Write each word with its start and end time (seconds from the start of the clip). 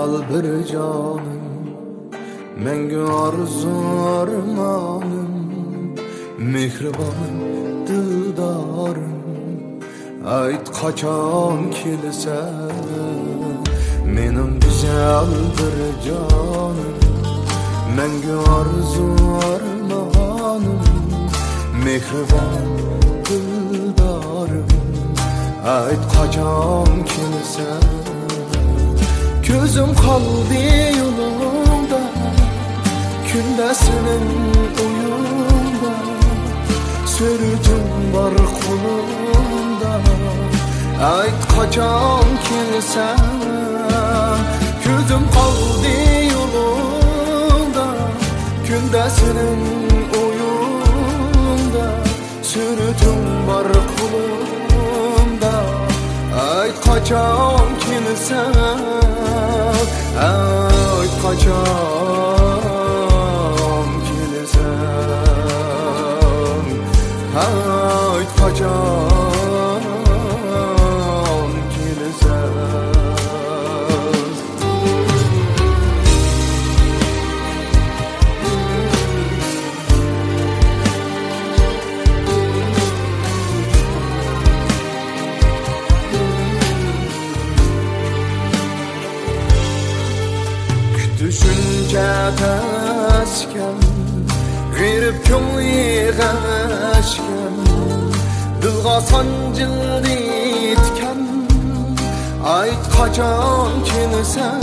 güzel 0.00 0.22
bir 0.28 0.66
canım 0.66 1.40
Mengü 2.64 3.00
arzu 3.00 3.68
armanım 4.20 5.30
Mehribanım 6.38 7.86
dildarım 7.86 9.20
Ayt 10.26 10.80
kaçan 10.80 11.70
kilise 11.70 12.40
Benim 14.06 14.60
güzel 14.60 15.26
bir 15.58 16.04
canım 16.04 16.96
Mengü 17.96 18.32
arzu 18.32 19.14
armanım 19.52 20.80
Mehribanım 21.84 22.80
dildarım 23.28 24.66
Ayt 25.66 26.00
kaçan 26.16 26.86
kilise 27.04 28.00
Gözüm 29.52 29.94
kaldı 29.94 30.54
yolunda 30.98 32.00
Günde 33.32 33.74
senin 33.74 34.26
uyumda 34.82 35.94
Sürüdüm 37.06 38.14
var 38.14 38.34
kolunda 38.36 40.00
Ayt 41.16 41.48
kaçan 41.56 42.24
kimsen 42.44 43.18
Gözüm 44.84 45.30
kaldı 45.34 45.94
yolunda 46.32 47.86
Günde 48.68 49.10
senin 49.10 49.60
uyumda 50.22 51.94
Sürüdüm 52.42 53.48
var 53.48 53.66
kolunda 53.66 54.40
Ayt 56.40 56.80
kaçan 56.84 57.68
kimsen 57.80 58.54
Ayt 60.18 61.14
kaçan 61.22 62.00
Hayt 67.34 68.30
kaçan 68.40 69.09
Tesken 92.38 93.78
Girip 94.78 95.26
köngli 95.26 96.12
gaşken 96.18 97.54
Dilga 98.62 99.00
ditken 100.04 101.20
Ayt 102.46 102.84
kaçan 102.96 103.70
kinsen 103.84 104.60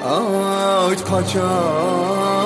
Ayt 0.03 1.01
kaçam 1.09 2.36